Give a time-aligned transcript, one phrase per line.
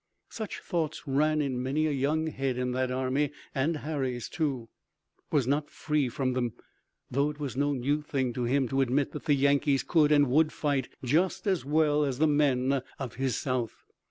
[0.31, 4.67] Such thoughts ran in many a young head in that army and Harry's, too,
[5.31, 6.53] was not free from them,
[7.13, 10.27] although it was no new thing to him to admit that the Yankees could and
[10.31, 13.83] would fight just as well as the men of his South.